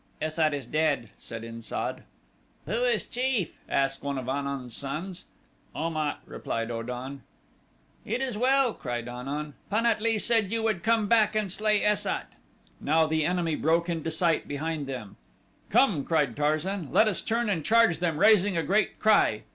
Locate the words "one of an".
4.01-4.47